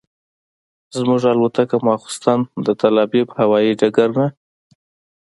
[0.97, 4.27] زموږ الوتکه ماسخوتن د تل ابیب هوایي ډګر نه.